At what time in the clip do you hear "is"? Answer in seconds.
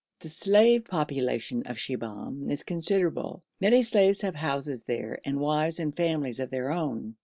2.49-2.63